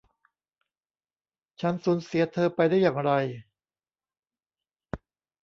[1.61, 3.11] ฉันสูญเสียเธอไปได้อย่างไร